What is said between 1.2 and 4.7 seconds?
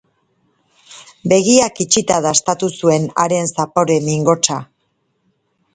Begiak itxita dastatu zuen haren zapore mingotsa.